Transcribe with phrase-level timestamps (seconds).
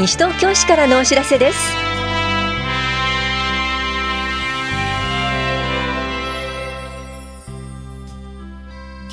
[0.00, 1.58] 西東京市からのお知らせです。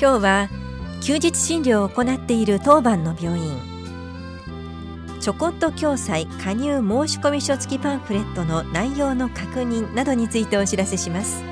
[0.00, 0.48] 今日は
[1.02, 3.58] 休日診療を行っている当番の病院。
[5.20, 11.44] ちょこっと共済加入申込書付きパンフレットの内容の確認などについてお知らせします。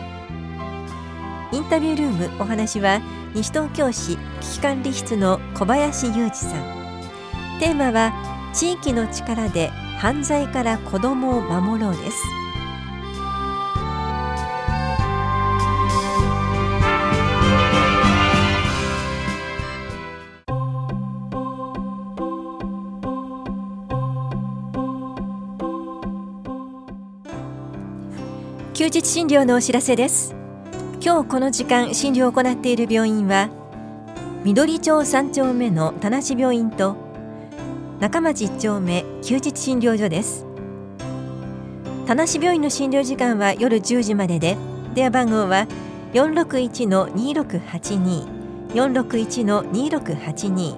[1.53, 3.03] インタビュールームお話は
[3.35, 7.61] 西東京市危機管理室の小林裕二さん。
[7.61, 12.17] テーマは地域の力で犯罪から子どもを守ろうです。
[28.73, 30.35] 休日診療のお知らせです。
[31.05, 33.51] 今日この時間診療を行っている病院は
[34.45, 37.06] 緑町3丁目の田無病院と
[38.01, 40.45] 中町1丁目休日診療所です。
[42.07, 44.59] 田無病院の診療時間は夜10時までで
[44.95, 45.67] 電話番号は
[46.13, 48.37] 461-2682
[48.75, 50.77] 461-2682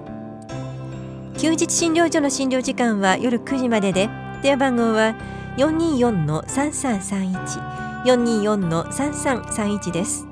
[1.37, 4.09] 休日診療所の診療時間は夜9時までで
[4.41, 5.13] 電話番号は
[5.57, 10.25] 424-3331 424-3331です。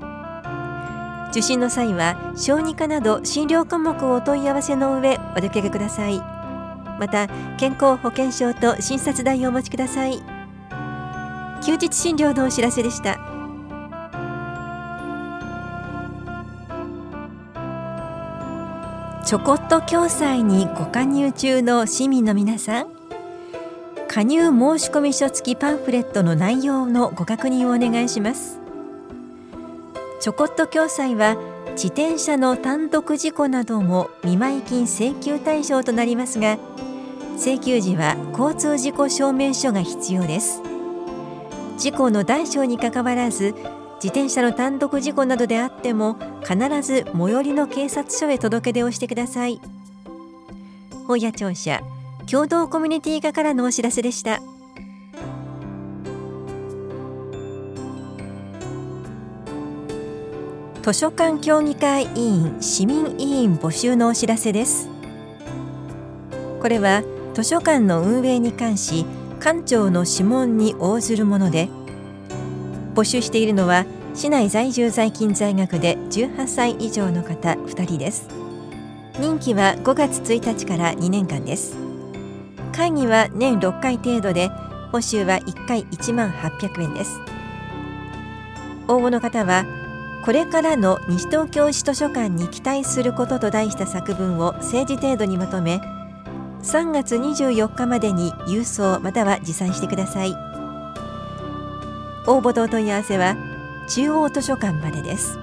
[1.31, 6.36] 受診の際は小児科など診療科目をお問い合わせの上お出かけください。
[6.99, 10.21] また健康保険証と診察代をお持ちください。
[11.65, 13.19] 休日診療のお知らせでした。
[19.25, 22.87] ちょこっと共済にご加入中の市民の皆さん
[24.07, 24.51] 加入申
[24.89, 28.57] 込書付きパンフレットの内容のご確認をお願いします。
[30.21, 31.35] ちょこっと共済は
[31.71, 36.57] 自転車の単独事故なども見舞金請求対象となりますが
[37.37, 40.61] 請求時は交通事故証明書が必要です。
[41.77, 43.53] 事故の大小にかかわらず
[44.03, 49.61] 自転車の単独事故などであっても必ず最寄りの警察署へ届け出をしてください。
[51.07, 51.81] 本屋庁舎
[52.29, 54.41] 共同コミュニティ課からのお知らせでした。
[60.81, 64.89] 図書館協議会委員市民委員募集のお知らせです。
[66.61, 67.03] これは
[67.37, 69.05] 図書館の運営に関し
[69.39, 71.69] 館長の諮問に応ずるもので
[72.95, 78.27] 募集しているのは市内在住在勤在学で18歳以上の方2人です。
[79.19, 81.77] 任期は5月1日から2年間です。
[82.75, 84.49] 会議は年6回程度で
[84.91, 87.19] 報酬は1回1万800円です。
[88.87, 89.67] 応募の方は
[90.25, 95.79] これからの西東京市図書館に期待することと題した作文を政治程度にまとめ
[96.63, 100.33] 3月24日までに郵送または持参してください。
[102.27, 103.37] 応募とお問い合わせは
[103.89, 105.39] 中央図書館までです。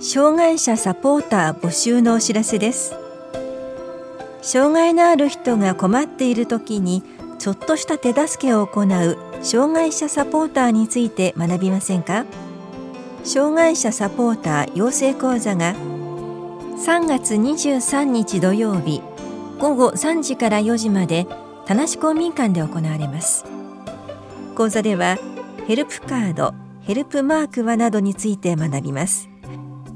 [0.00, 2.94] 障害者サポーター募集のお知らせです。
[4.40, 7.02] 障害のある人が困っている時に
[7.38, 12.24] ちょっとした手助けを行う障害者サポーターについて学びませんか？
[13.26, 19.02] 障害者サポーター養成講座が3月23日土曜日
[19.58, 21.26] 午後3時から4時まで
[21.66, 23.44] 田無公民館で行われます。
[24.54, 25.18] 講座では
[25.66, 29.28] ヘルプカードヘルプマークはなどについて学びます。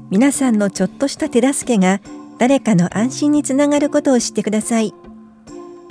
[0.09, 2.01] 皆さんのちょっとした手助けが
[2.37, 4.93] 誰かの安心につながることを知ってください。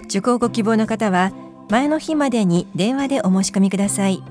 [0.04, 1.32] 受講ご希望の方は
[1.70, 4.22] 前の日までに電話でお申し込みください。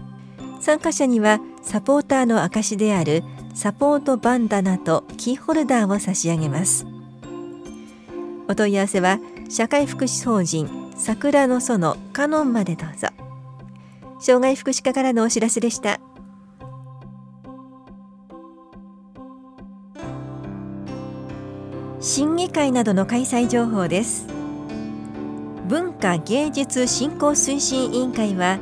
[0.59, 6.85] 参加者にはサポーターの証であるサポートバンダナとキーホルダーを差し上げます。
[8.47, 13.07] お問い合わせは社会福祉法人桜の園カノンまでどうぞ。
[14.19, 15.99] 障害福祉課からのお知らせでした。
[22.01, 24.27] 審議会などの開催情報です。
[25.67, 28.57] 文化芸術振興推進委員会は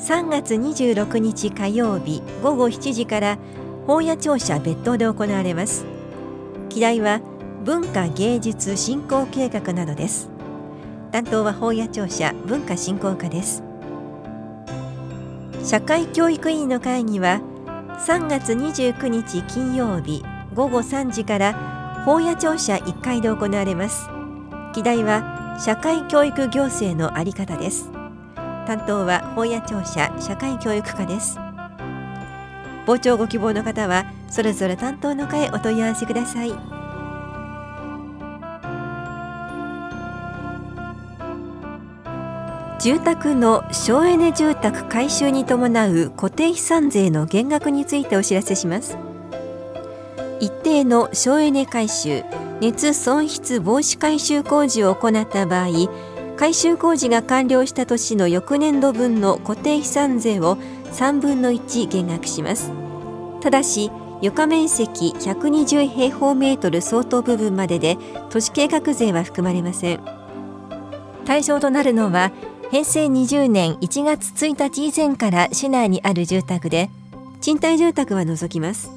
[0.00, 3.38] 3月26日火曜日午後7時から
[3.86, 5.84] 法屋庁舎別当で行われます。
[6.70, 7.20] 議題は
[7.64, 10.30] 文化芸術振興計画などです。
[11.12, 13.62] 担当は法屋庁舎文化振興課です。
[15.62, 17.42] 社会教育委員の会議は
[18.06, 20.24] 3月29日金曜日
[20.54, 24.08] 午後3時から法屋庁舎1階で行われます。
[24.74, 27.99] 議題は社会教育行政のあり方です。
[28.70, 31.40] 担当は本屋庁舎社会教育課です。
[32.86, 36.52] 傍聴ご希望の方はそれぞれ担当の課へお問い合わせください。
[42.80, 48.96] 住宅の省エネ住宅改修に伴う固定資産税の減額についてお知らせします。
[50.38, 52.22] 一定の省エネ改修
[52.60, 55.68] 熱損失防止改修工事を行った場合
[56.40, 60.56] 改修工事が完了した年の翌年度分の固定資産税を
[60.86, 62.72] 3分の1減額します。
[63.42, 63.90] ただし
[64.22, 67.98] 床面積120平方メートル相当部分までで
[68.30, 70.00] 都市計画税は含まれません。
[71.26, 72.32] 対象となるのは
[72.70, 76.88] 平成20年1月1日以前から市内にある住宅で
[77.42, 78.90] 賃貸住宅は除きます。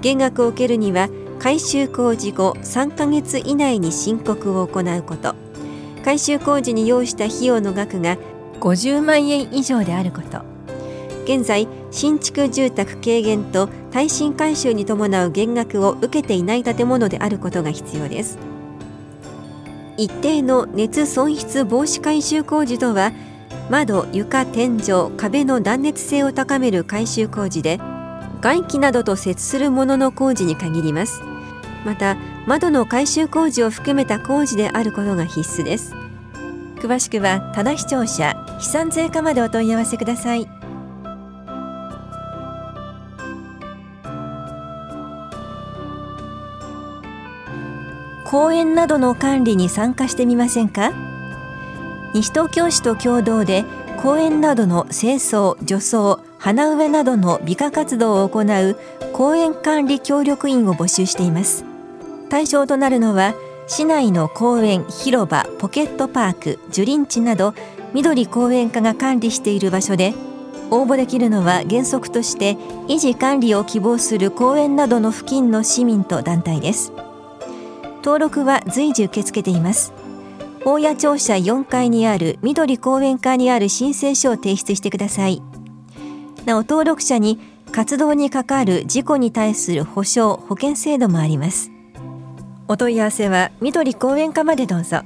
[0.00, 1.08] 減額を受けるには
[1.38, 5.45] 改修工事後3ヶ月以内に申告を行うこと。
[6.06, 8.16] 改修工事に用意した費用の額が
[8.60, 10.40] 50万円以上であること。
[11.24, 18.38] 現在新築住宅軽減と耐震改修に伴う減額を受けていない建物であることが必要です。
[19.96, 23.10] 一定の熱損失防止改修工事とは
[23.68, 27.80] 窓床天井壁の断熱性を高める改修工事で
[28.40, 31.20] 外気などと接するものの工事に限ります
[31.86, 32.16] また
[32.46, 35.94] 窓の改修工事を含めた工事であることが必須です。
[36.80, 40.48] 詳しくは棚視聴者飛散税課までお問い合わせください。
[48.24, 50.92] 公園などの管理に参加してみませんか？
[52.12, 53.64] 西東京市と共同で
[54.02, 58.76] 公園などの清掃除草花植えなどの美化活動を行う
[59.12, 61.64] 公園管理協力員を募集しています。
[62.28, 63.34] 対象となるのは
[63.66, 67.54] 市内の公園広場ポケットパーク樹林地など
[67.94, 70.14] 緑公園課が管理している場所で
[70.70, 72.54] 応募できるのは原則として
[72.88, 76.92] 維持管理を希望する公園などの付近の市民と団体です。
[78.04, 79.92] 登録は随時受け付けています。
[80.64, 85.42] 大谷庁舎4階にある緑公園課にある申請書を提出してください。
[86.44, 87.38] なお登録者に
[87.70, 91.75] 活動に関わる事故に対する保障保険制度もあります。
[92.68, 95.02] お問い合わせは緑公園課までどうぞ。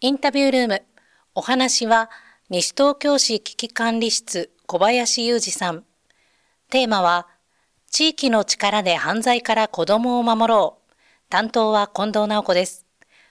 [0.00, 0.82] インタビュールーム。
[1.34, 2.10] お話は
[2.50, 5.84] 西東京市危機管理室小林裕二さん。
[6.68, 7.26] テーマは
[7.90, 10.92] 地域の力で犯罪から子供を守ろう。
[11.30, 12.84] 担当は近藤直子です。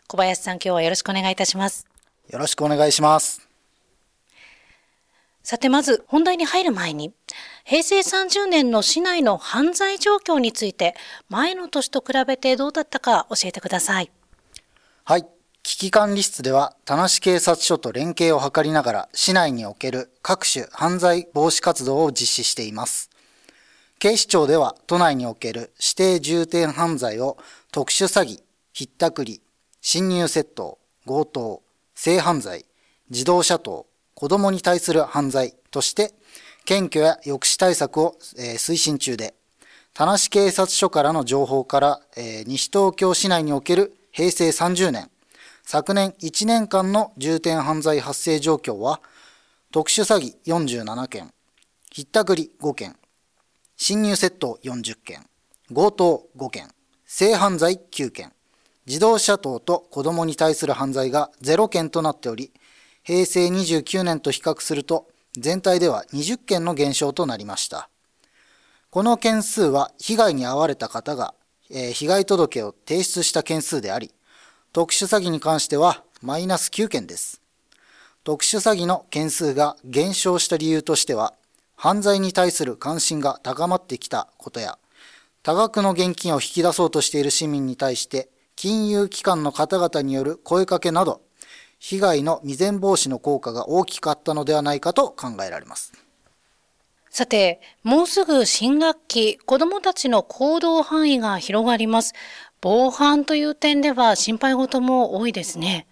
[0.08, 1.86] 小林さん今日はよろしくお願いいたします。
[2.30, 3.48] よろしくお願いします。
[5.44, 7.14] さてまず本題に入る前に
[7.68, 10.94] 平成30年の市内の犯罪状況について
[11.30, 14.12] 前の年と比べてどうだったか教えてください。
[15.04, 15.26] はい。
[15.64, 23.10] 危機管理室では、田無警察署と連携を図りながら、市内における各種犯罪防止活動を実施しています。
[23.98, 27.40] 警視庁では、都内における指定重点犯罪を
[27.72, 29.42] 特殊詐欺、ひったくり、
[29.82, 30.78] 侵入窃盗、
[31.08, 31.64] 強盗、
[31.96, 32.66] 性犯罪、
[33.10, 36.14] 自動車盗、子供に対する犯罪として
[36.66, 39.36] 検挙や抑止対策を、えー、推進中で、
[39.94, 45.10] 田無警察署からの情報から、えー、西東京市内における平成30年、
[45.64, 49.00] 昨年1年間の重点犯罪発生状況は、
[49.72, 51.32] 特殊詐欺47件、
[51.92, 52.96] ひったくり5件、
[53.78, 55.26] 侵入窃盗40件、
[55.74, 56.68] 強盗5件、
[57.06, 58.34] 性犯罪9件、
[58.88, 62.52] 自動車盗と子供に対する犯罪が0件となっており、
[63.04, 67.90] 平成29年と比較すると全体では20件の減少となりました。
[68.90, 71.34] この件数は被害に遭われた方が、
[71.70, 74.14] えー、被害届を提出した件数であり、
[74.72, 77.42] 特殊詐欺に関してはマイナス9件です。
[78.24, 81.34] 特殊詐欺の件数が減少した理由としては、
[81.76, 84.80] 犯罪に対する関心が高まってきたことや、
[85.44, 91.22] 多額の現金を引き出そうとしている市民に対して、金融機関の方々による声かけなど、
[91.80, 95.94] 被害の未然防止の効果が大きかったのではないかと考えられます。
[97.10, 102.14] さて、もうすぐ新学期、子供たちの行動範囲が広がります。
[102.60, 105.88] 防犯という点では心配事も多いですね。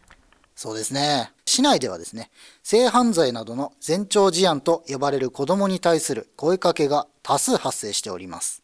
[0.56, 1.32] そうですね。
[1.46, 2.30] 市内ではですね、
[2.62, 8.64] 性犯罪などの前兆事案と呼ばれる子供に対する声かけが多数発生しております。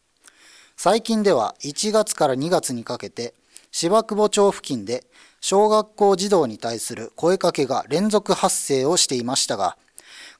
[0.76, 3.34] 最近では1月から2月にかけて、
[3.70, 5.04] 芝久保町付近で
[5.40, 9.76] 小学校児童に対する声かけが連続発生をしていましたが、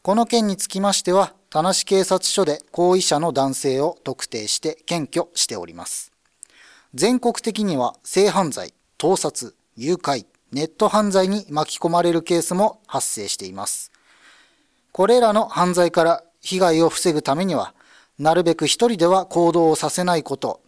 [0.02, 6.12] この件につきましては、田無警察署で行為者の男性を特定して検挙しております。
[6.94, 13.90] 全国的には性犯罪、盗撮、誘拐、ネット犯罪に巻き込まれるケースも発生しています。
[14.92, 17.74] これらの犯罪から被害を防ぐためには、
[18.18, 20.60] なるべく一人では行動をさせないこと、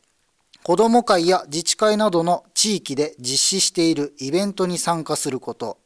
[0.62, 5.78] 子ども会や自治会などの地域で実施しているイベントに参加すること、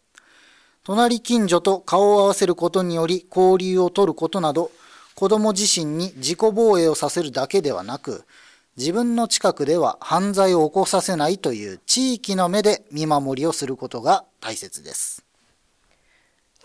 [0.85, 4.71] 隣近所と顔を合わせることにより交流をとることなど、
[5.15, 8.25] 子供自身に自己防衛をさせるだけではなく、
[8.77, 15.26] 自分の近くでは犯罪を起こさせないという地域の目で見守りをすることが大切です。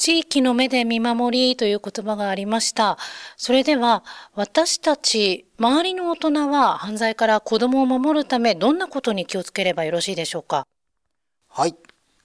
[0.02, 2.98] 地域の目で見守りという言葉がありました。
[3.38, 4.04] それでは
[4.34, 10.66] 私たち周りの大人は犯罪から子供を守るためどんなことに気をつければよろしいでしょうか？
[11.50, 11.76] はい。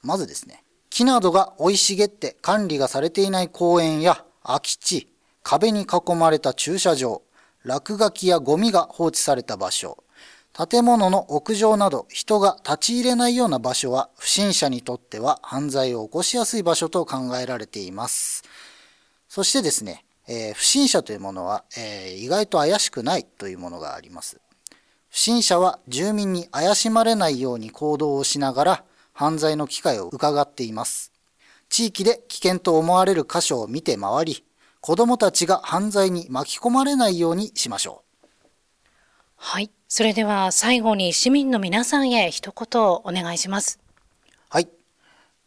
[0.00, 7.20] まずですね、木などが生い茂って管理がされていない公園や空き地、壁に囲まれた駐車場、
[7.62, 10.02] 落書きやゴミが放置された場所、
[10.56, 18.42] 建物の屋上など人が立ち入れないような場所は不審者にとっては犯罪を起こしやすい場所と考えられています。
[19.28, 24.40] そしてですね、えー、不審者というものは、えー、意外と怪しくないというものがあります。
[25.10, 31.12] 不審者は住民に怪しまれないように行動をしながら犯罪の機会を伺っています。
[31.68, 34.44] 地域で危険と思われる箇所を見て回り、
[34.80, 38.22] 子供たちが犯罪に巻き込まれないようにしましょう。
[39.36, 39.70] はい。
[39.88, 43.78] それでは最後に市民の皆さんへ一言お願いします。
[44.48, 44.68] はい。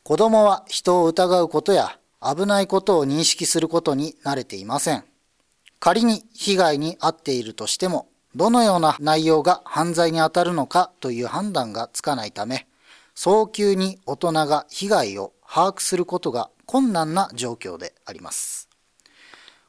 [0.04, 5.04] 子供は人を疑うことや危ないことを認識することに慣れていません。
[5.80, 12.66] 仮に被害に遭っているとしても、どのような内容が犯罪に当たるのかという判断がつかないため、
[13.16, 18.70] 早急に大人が被害を把握することが困難な状況であります。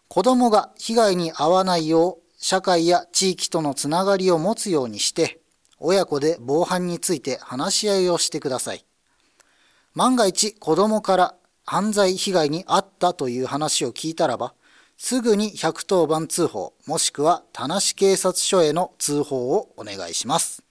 [0.07, 5.41] 子供が被害に遭わないよう社会や地域とのつながりを持つようにして、
[5.79, 8.85] 親子で防犯について話し合いをしてください。
[9.95, 11.35] 万が一子供から
[11.67, 14.55] 犯罪被害に遭ったという話を聞いたらば、
[14.97, 20.63] すぐに110番通報、もしくは田無警察署への通報をお願いします。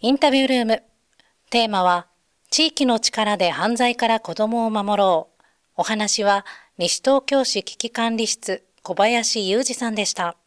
[0.00, 0.82] インタビュールーム。
[1.50, 2.06] テーマは、
[2.50, 5.44] 地域の力で犯罪から子供を守ろう。
[5.78, 10.38] お話は、西東京市危機管理室小林裕二さんでした。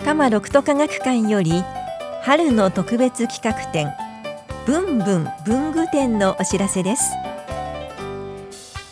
[0.00, 1.64] 多摩六都科学館より
[2.20, 3.94] 春の特別企画展
[4.66, 7.12] ブンブン文具展のお知らせです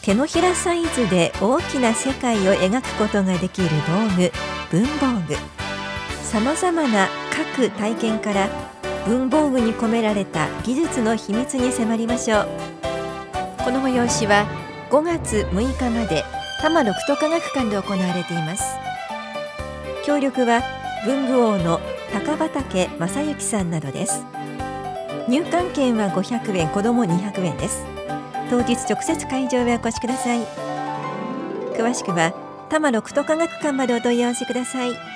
[0.00, 4.32] 手のひらサイズで大きな世界を描くことができる道具
[4.70, 5.36] 文房具
[6.22, 8.65] さまざまな各体験から
[9.06, 12.48] 文房具に込められた技術の秘密に迫りましょう。
[13.64, 14.46] この催しは
[14.90, 16.24] 5月6日まで
[16.60, 18.64] 多摩六都科学館で行われています。
[20.04, 20.60] 協力は
[21.04, 21.80] 文具王の
[22.12, 24.24] 高畑正幸さんなどです。
[25.28, 27.84] 入館券は500円子ども200円です。
[28.50, 30.40] 当日直接会場へお越しください。
[31.76, 32.32] 詳しくは
[32.68, 35.15] 多摩六都科学館までお問い合わせください。